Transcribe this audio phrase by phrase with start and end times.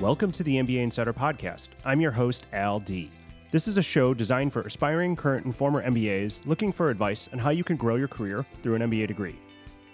[0.00, 1.68] Welcome to the MBA Insider Podcast.
[1.84, 3.10] I'm your host, Al Dea.
[3.50, 7.38] This is a show designed for aspiring, current, and former MBAs looking for advice on
[7.38, 9.38] how you can grow your career through an MBA degree.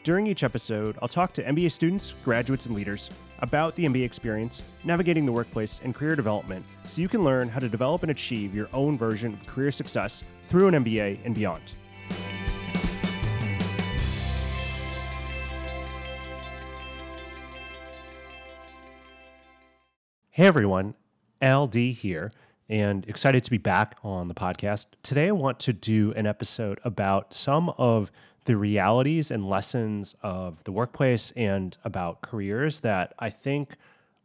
[0.04, 4.63] During each episode, I'll talk to MBA students, graduates, and leaders about the MBA experience,
[4.85, 8.54] navigating the workplace, and career development so you can learn how to develop and achieve
[8.54, 11.63] your own version of career success through an MBA and beyond.
[20.36, 20.92] Hey everyone,
[21.40, 22.30] Al Dea here,
[22.68, 24.88] and excited to be back on the podcast.
[25.02, 28.12] Today, I want to do an episode about some of
[28.44, 33.78] the realities and lessons of the workplace and about careers that I think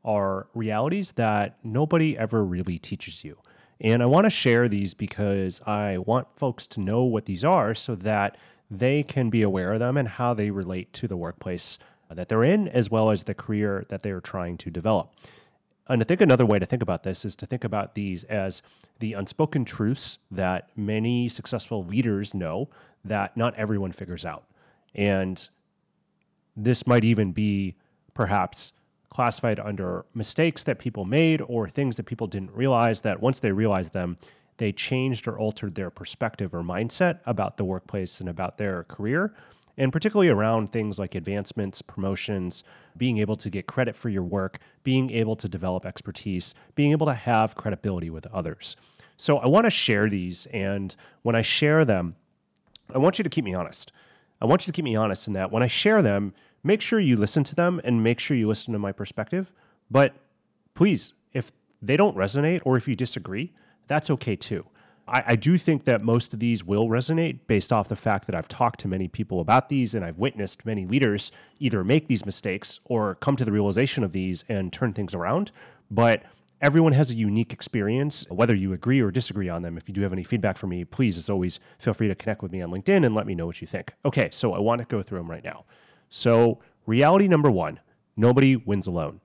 [0.04, 3.38] are realities that nobody ever really teaches you.
[3.80, 7.74] And I want to share these because I want folks to know what these are
[7.74, 8.36] so that
[8.70, 12.44] they can be aware of them and how they relate to the workplace that they're
[12.44, 15.14] in, as well as the career that they are trying to develop.
[15.88, 18.62] And I think another way to think about this is to think about these as
[19.00, 22.70] the unspoken truths that many successful leaders know
[23.04, 24.44] that not everyone figures out.
[24.94, 25.50] And
[26.56, 27.76] this might even be
[28.14, 28.74] perhaps
[29.10, 33.52] classified under mistakes that people made or things that people didn't realize that once they
[33.52, 34.16] realized them,
[34.58, 39.34] they changed or altered their perspective or mindset about the workplace and about their career
[39.78, 42.64] and particularly around things like advancements, promotions,
[42.98, 47.08] being able to get credit for your work, being able to develop expertise, being able
[47.08, 48.76] to have credibility with others.
[49.18, 50.48] So I want to share these.
[50.48, 52.16] And when I share them,
[52.94, 53.92] I want you to keep me honest.
[54.42, 56.34] I want you to keep me honest in that when I share them,
[56.64, 59.52] make sure you listen to them and make sure you listen to my perspective.
[59.90, 60.14] But
[60.74, 63.52] please, if they don't resonate or if you disagree,
[63.88, 64.66] that's okay too.
[65.12, 68.36] I, I, do think that most of these will resonate based off the fact that
[68.36, 72.26] I've talked to many people about these and I've witnessed many leaders either make these
[72.26, 75.52] mistakes or come to the realization of these and turn things around.
[75.92, 76.24] But
[76.62, 79.78] everyone has a unique experience, whether you agree or disagree on them.
[79.78, 82.42] If you do have any feedback for me, please, as always, feel free to connect
[82.42, 83.94] with me on LinkedIn and let me know what you think.
[84.06, 85.66] Okay, so I want to go through them right now.
[86.10, 87.80] So, reality number one
[88.16, 89.20] nobody wins alone.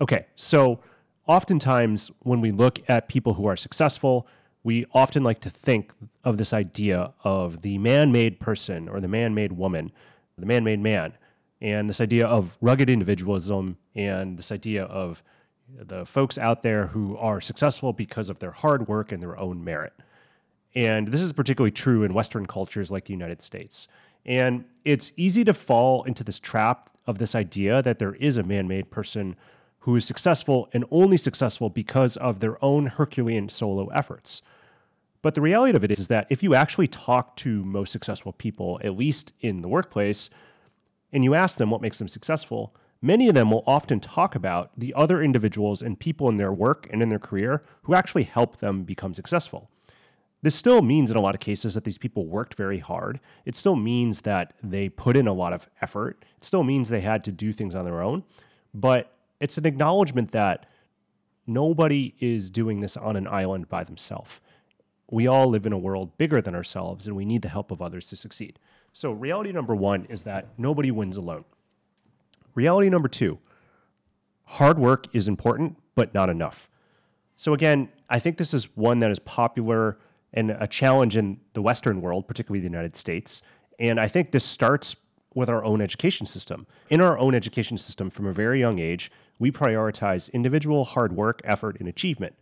[0.00, 0.80] Okay, so
[1.26, 4.26] oftentimes when we look at people who are successful,
[4.64, 5.92] we often like to think
[6.24, 9.90] of this idea of the man made person or the man made woman,
[10.38, 11.14] the man made man,
[11.60, 15.22] and this idea of rugged individualism and this idea of
[15.74, 19.62] the folks out there who are successful because of their hard work and their own
[19.64, 19.92] merit.
[20.74, 23.88] And this is particularly true in Western cultures like the United States.
[24.24, 28.42] And it's easy to fall into this trap of this idea that there is a
[28.42, 29.36] man made person
[29.80, 34.42] who is successful and only successful because of their own Herculean solo efforts.
[35.22, 38.80] But the reality of it is that if you actually talk to most successful people,
[38.82, 40.28] at least in the workplace,
[41.12, 44.70] and you ask them what makes them successful, many of them will often talk about
[44.76, 48.58] the other individuals and people in their work and in their career who actually help
[48.58, 49.70] them become successful.
[50.42, 53.20] This still means in a lot of cases that these people worked very hard.
[53.44, 56.24] It still means that they put in a lot of effort.
[56.36, 58.24] It still means they had to do things on their own.
[58.74, 60.66] But it's an acknowledgement that
[61.46, 64.40] nobody is doing this on an island by themselves.
[65.12, 67.82] We all live in a world bigger than ourselves, and we need the help of
[67.82, 68.58] others to succeed.
[68.94, 71.44] So, reality number one is that nobody wins alone.
[72.54, 73.38] Reality number two
[74.44, 76.70] hard work is important, but not enough.
[77.36, 79.98] So, again, I think this is one that is popular
[80.32, 83.42] and a challenge in the Western world, particularly the United States.
[83.78, 84.96] And I think this starts
[85.34, 86.66] with our own education system.
[86.88, 91.42] In our own education system, from a very young age, we prioritize individual hard work,
[91.44, 92.34] effort, and achievement.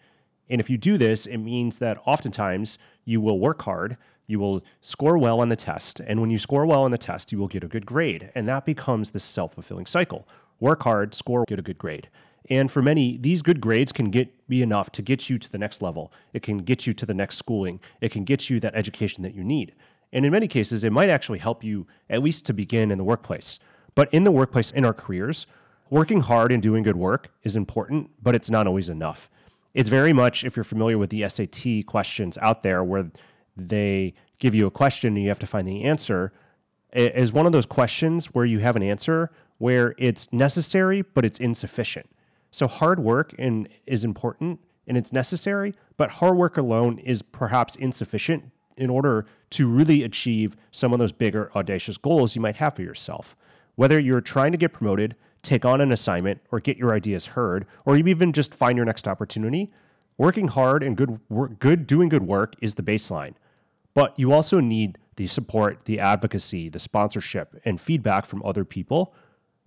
[0.50, 3.96] And if you do this, it means that oftentimes you will work hard,
[4.26, 6.00] you will score well on the test.
[6.00, 8.30] And when you score well on the test, you will get a good grade.
[8.34, 10.28] And that becomes this self fulfilling cycle
[10.58, 12.10] work hard, score, get a good grade.
[12.50, 15.58] And for many, these good grades can get be enough to get you to the
[15.58, 16.12] next level.
[16.32, 17.80] It can get you to the next schooling.
[18.00, 19.72] It can get you that education that you need.
[20.12, 23.04] And in many cases, it might actually help you at least to begin in the
[23.04, 23.58] workplace.
[23.94, 25.46] But in the workplace, in our careers,
[25.88, 29.30] working hard and doing good work is important, but it's not always enough.
[29.72, 33.10] It's very much, if you're familiar with the SAT questions out there, where
[33.56, 36.32] they give you a question and you have to find the answer,
[36.92, 41.38] is one of those questions where you have an answer where it's necessary, but it's
[41.38, 42.08] insufficient.
[42.50, 47.76] So hard work and is important and it's necessary, but hard work alone is perhaps
[47.76, 52.74] insufficient in order to really achieve some of those bigger, audacious goals you might have
[52.74, 53.36] for yourself.
[53.76, 57.66] Whether you're trying to get promoted, take on an assignment, or get your ideas heard,
[57.84, 59.70] or even just find your next opportunity,
[60.18, 63.34] working hard and good work, good doing good work is the baseline.
[63.94, 69.14] But you also need the support, the advocacy, the sponsorship, and feedback from other people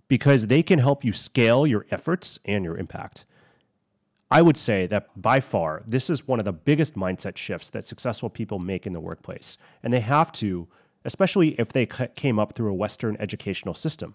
[0.08, 3.24] because they can help you scale your efforts and your impact.
[4.30, 7.84] I would say that by far, this is one of the biggest mindset shifts that
[7.84, 9.58] successful people make in the workplace.
[9.82, 10.66] And they have to,
[11.04, 14.14] especially if they came up through a Western educational system.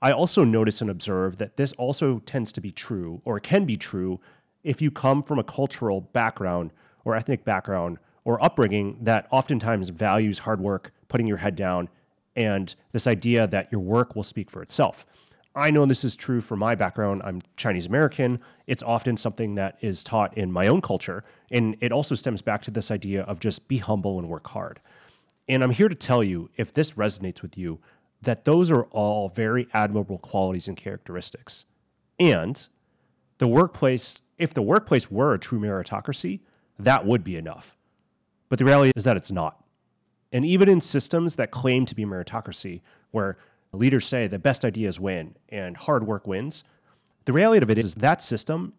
[0.00, 3.76] I also notice and observe that this also tends to be true, or can be
[3.76, 4.20] true,
[4.62, 6.72] if you come from a cultural background
[7.04, 11.88] or ethnic background or upbringing that oftentimes values hard work, putting your head down,
[12.36, 15.04] and this idea that your work will speak for itself.
[15.54, 17.22] I know this is true for my background.
[17.24, 18.40] I'm Chinese American.
[18.68, 21.24] It's often something that is taught in my own culture.
[21.50, 24.78] And it also stems back to this idea of just be humble and work hard.
[25.48, 27.80] And I'm here to tell you, if this resonates with you,
[28.22, 31.64] that those are all very admirable qualities and characteristics.
[32.18, 32.66] And
[33.38, 36.40] the workplace, if the workplace were a true meritocracy,
[36.78, 37.76] that would be enough.
[38.48, 39.62] But the reality is that it's not.
[40.32, 42.80] And even in systems that claim to be meritocracy,
[43.10, 43.38] where
[43.72, 46.64] leaders say the best ideas win and hard work wins.
[47.24, 48.72] The reality of it is that system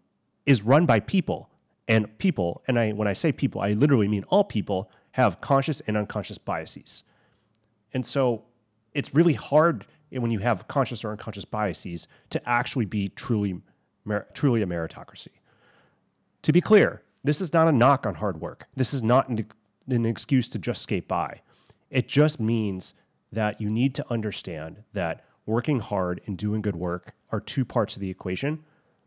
[0.46, 1.50] is run by people,
[1.88, 5.82] and people, and I when I say people, I literally mean all people have conscious
[5.82, 7.04] and unconscious biases.
[7.94, 8.44] And so
[8.94, 13.62] it's really hard when you have conscious or unconscious biases to actually be truly
[14.34, 15.28] truly a meritocracy.
[16.44, 18.68] To be clear, this is not a knock on hard work.
[18.76, 19.46] This is not an,
[19.88, 21.42] an excuse to just skate by.
[21.92, 22.94] It just means
[23.32, 27.96] that you need to understand that working hard and doing good work are two parts
[27.96, 28.64] of the equation.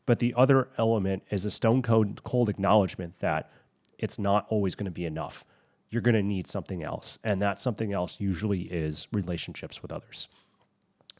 [0.06, 3.50] But the other element is a stone cold, cold acknowledgement that
[3.98, 5.44] it's not always going to be enough.
[5.92, 7.18] You're going to need something else.
[7.22, 10.28] And that something else usually is relationships with others.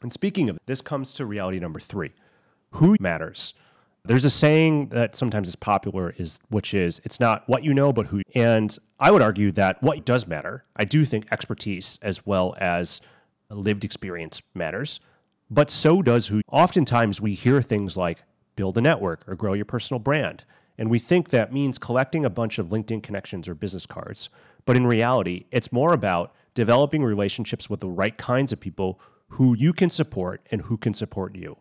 [0.01, 2.11] And speaking of this comes to reality number three
[2.71, 3.53] who matters.
[4.03, 7.93] There's a saying that sometimes is popular is which is it's not what you know
[7.93, 10.65] but who and I would argue that what does matter.
[10.75, 12.99] I do think expertise as well as
[13.49, 14.99] lived experience matters,
[15.49, 16.41] but so does who.
[16.51, 18.23] Oftentimes we hear things like
[18.55, 20.43] build a network or grow your personal brand,
[20.77, 24.29] and we think that means collecting a bunch of LinkedIn connections or business cards.
[24.65, 28.99] But in reality, it's more about developing relationships with the right kinds of people
[29.29, 31.57] who you can support and who can support you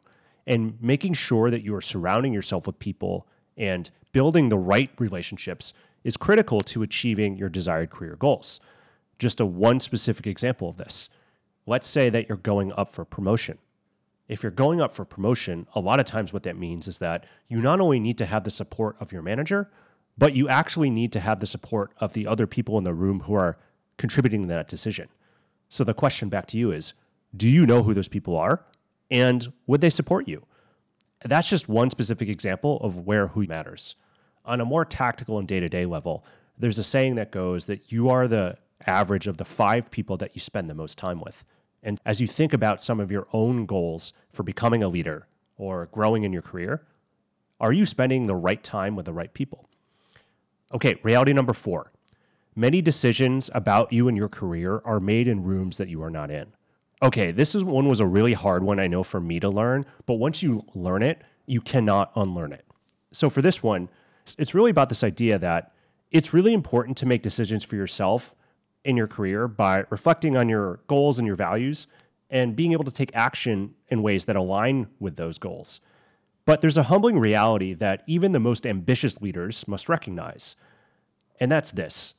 [0.47, 3.27] and making sure that you are surrounding yourself with people
[3.57, 5.73] and building the right relationships
[6.05, 8.61] is critical to achieving your desired career goals.
[9.19, 11.09] Just a one specific example of this.
[11.67, 13.59] Let's say that you're going up for promotion.
[14.29, 17.25] If you're going up for promotion, a lot of times what that means is that
[17.49, 19.71] you not only need to have the support of your manager,
[20.17, 23.21] but you actually need to have the support of the other people in the room
[23.21, 23.57] who are
[23.97, 25.09] contributing to that decision.
[25.69, 26.93] So the question back to you is
[27.35, 28.65] do you know who those people are?
[29.11, 30.45] And would they support you?
[31.25, 33.95] That's just one specific example of where who matters.
[34.45, 36.25] On a more tactical and day to day level,
[36.59, 40.35] there's a saying that goes that you are the average of the five people that
[40.35, 41.45] you spend the most time with.
[41.83, 45.27] And as you think about some of your own goals for becoming a leader
[45.57, 46.83] or growing in your career,
[47.61, 49.69] are you spending the right time with the right people?
[50.73, 51.93] Okay, reality number four
[52.55, 56.31] many decisions about you and your career are made in rooms that you are not
[56.31, 56.53] in
[57.03, 59.85] okay, this is one was a really hard one I know for me to learn,
[60.07, 62.65] but once you learn it, you cannot unlearn it.
[63.11, 63.89] So for this one,
[64.39, 65.73] it's really about this idea that
[66.13, 68.35] it's really important to make decisions for yourself
[68.85, 71.89] in your career by reflecting on your goals and your values
[72.31, 75.81] and being able to take action in ways that align with those goals.
[76.45, 80.57] But there's a humbling reality that even the most ambitious leaders must recognize.
[81.39, 82.15] And that's this.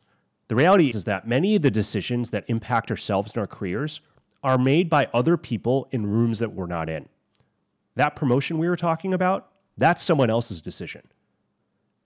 [0.48, 4.02] The reality is that many of the decisions that impact ourselves in our careers
[4.44, 7.08] are made by other people in rooms that we're not in.
[7.96, 11.02] That promotion we were talking about, that's someone else's decision.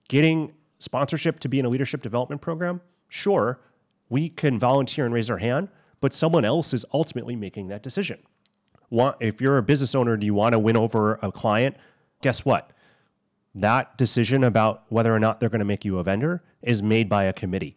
[0.08, 3.60] Getting sponsorship to be in a leadership development program, sure,
[4.08, 5.68] we can volunteer and raise our hand,
[6.00, 8.20] but someone else is ultimately making that decision.
[9.20, 11.76] If you're a business owner and you want to win over a client,
[12.22, 12.70] guess what?
[13.54, 17.08] That decision about whether or not they're going to make you a vendor is made
[17.08, 17.76] by a committee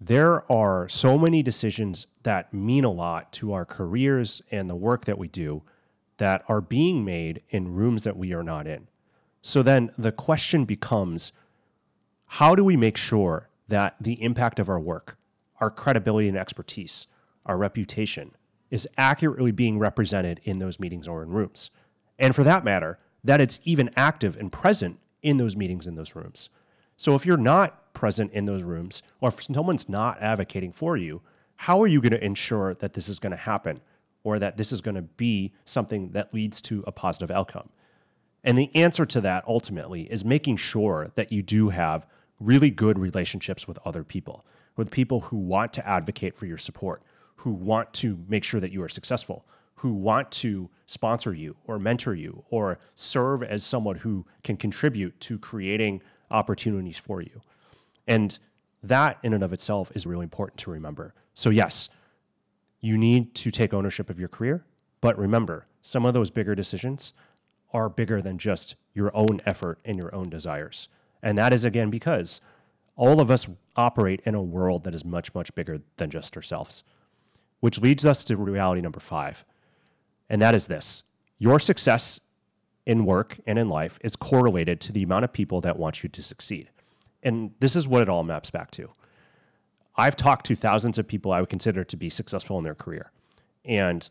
[0.00, 5.06] there are so many decisions that mean a lot to our careers and the work
[5.06, 5.62] that we do
[6.18, 8.88] that are being made in rooms that we are not in.
[9.42, 11.32] So then the question becomes
[12.26, 15.16] how do we make sure that the impact of our work,
[15.60, 17.06] our credibility and expertise,
[17.46, 18.32] our reputation
[18.70, 21.70] is accurately being represented in those meetings or in rooms?
[22.18, 26.14] And for that matter, that it's even active and present in those meetings in those
[26.14, 26.48] rooms.
[26.96, 31.22] So if you're not present in those rooms, or if someone's not advocating for you,
[31.56, 33.80] how are you going to ensure that this is going to happen
[34.22, 37.68] or that this is going to be something that leads to a positive outcome?
[38.44, 42.06] And the answer to that ultimately is making sure that you do have
[42.38, 44.44] really good relationships with other people,
[44.76, 47.02] with people who want to advocate for your support,
[47.36, 49.44] who want to make sure that you are successful,
[49.76, 55.18] who want to sponsor you or mentor you or serve as someone who can contribute
[55.20, 57.42] to creating opportunities for you.
[58.06, 58.38] And
[58.82, 61.14] that in and of itself is really important to remember.
[61.34, 61.88] So, yes,
[62.80, 64.64] you need to take ownership of your career,
[65.00, 67.12] but remember, some of those bigger decisions
[67.72, 70.88] are bigger than just your own effort and your own desires.
[71.22, 72.40] And that is again because
[72.96, 76.82] all of us operate in a world that is much, much bigger than just ourselves,
[77.60, 79.44] which leads us to reality number five.
[80.28, 81.02] And that is this
[81.38, 82.20] your success
[82.86, 86.08] in work and in life is correlated to the amount of people that want you
[86.08, 86.70] to succeed.
[87.22, 88.90] And this is what it all maps back to.
[89.96, 93.10] I've talked to thousands of people I would consider to be successful in their career.
[93.64, 94.08] And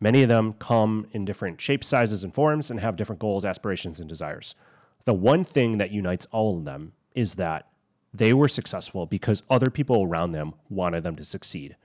[0.00, 4.00] many of them come in different shapes, sizes, and forms and have different goals, aspirations,
[4.00, 4.54] and desires.
[5.04, 7.68] The one thing that unites all of them is that
[8.14, 11.76] they were successful because other people around them wanted them to succeed.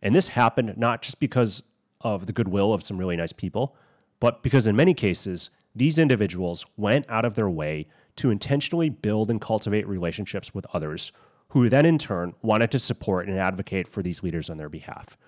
[0.00, 1.62] And this happened not just because
[2.02, 3.76] of the goodwill of some really nice people,
[4.20, 9.30] but because in many cases, these individuals went out of their way to intentionally build
[9.30, 11.12] and cultivate relationships with others
[11.48, 15.18] who then in turn wanted to support and advocate for these leaders on their behalf.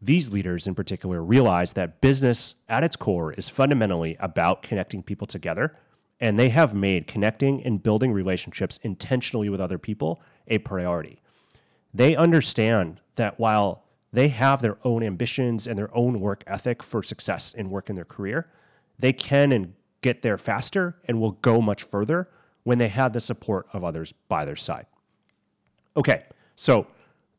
[0.00, 5.26] These leaders in particular realized that business at its core is fundamentally about connecting people
[5.26, 5.76] together,
[6.20, 11.20] and they have made connecting and building relationships intentionally with other people a priority.
[11.92, 13.83] They understand that while
[14.14, 17.96] they have their own ambitions and their own work ethic for success in work in
[17.96, 18.48] their career,
[18.96, 22.28] they can and get there faster and will go much further
[22.62, 24.86] when they have the support of others by their side.
[25.96, 26.22] Okay,
[26.54, 26.86] so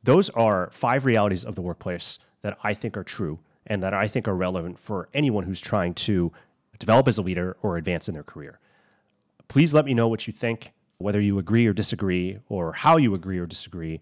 [0.04, 4.10] those are five realities of the workplace that I think are true and that I
[4.10, 6.34] think are relevant for anyone who's trying to
[6.78, 8.60] develop as a leader or advance in their career.
[9.48, 13.16] Please let me know what you think, whether you agree or disagree, or how you
[13.16, 14.02] agree or disagree,